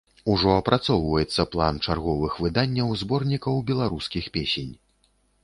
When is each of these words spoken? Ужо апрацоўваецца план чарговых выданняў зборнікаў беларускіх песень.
Ужо 0.35 0.49
апрацоўваецца 0.59 1.45
план 1.55 1.77
чарговых 1.87 2.33
выданняў 2.47 2.95
зборнікаў 3.03 3.61
беларускіх 3.71 4.33
песень. 4.41 4.73